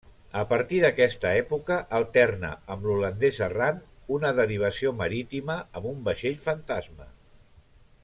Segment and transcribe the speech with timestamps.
[0.39, 3.79] A partir d'aquesta època alterna amb l'holandès errant,
[4.19, 7.13] una derivació marítima amb un vaixell fantasma.